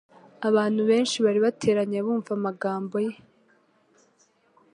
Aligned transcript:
Abantu 0.47 0.81
benshi 0.89 1.17
bari 1.25 1.39
bateranye, 1.45 1.97
bumva 2.05 2.31
amagambo 2.37 2.95
ye, 3.05 3.11